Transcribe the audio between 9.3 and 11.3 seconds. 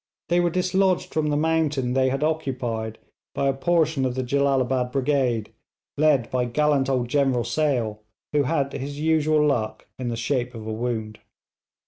luck in the shape of a wound.